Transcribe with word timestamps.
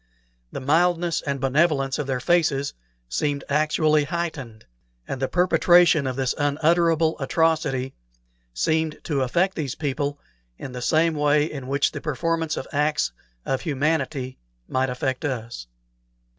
The 0.51 0.59
mildness 0.59 1.21
and 1.21 1.39
benevolence 1.39 1.99
of 1.99 2.07
their 2.07 2.19
faces 2.19 2.73
seemed 3.07 3.43
actually 3.47 4.05
heightened, 4.05 4.65
and 5.07 5.21
the 5.21 5.27
perpetration 5.27 6.07
of 6.07 6.15
this 6.15 6.33
unutterable 6.39 7.17
atrocity 7.19 7.93
seemed 8.51 8.97
to 9.03 9.21
affect 9.21 9.53
these 9.55 9.75
people 9.75 10.19
in 10.57 10.71
the 10.71 10.81
same 10.81 11.13
way 11.13 11.45
in 11.45 11.67
which 11.67 11.91
the 11.91 12.01
performance 12.01 12.57
of 12.57 12.67
acts 12.71 13.11
of 13.45 13.61
humanity 13.61 14.39
might 14.67 14.89
affect 14.89 15.23
us. 15.23 15.67